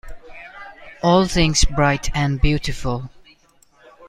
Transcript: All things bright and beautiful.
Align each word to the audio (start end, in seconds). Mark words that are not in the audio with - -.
All 1.03 1.27
things 1.27 1.63
bright 1.63 2.09
and 2.15 2.41
beautiful. 2.41 3.11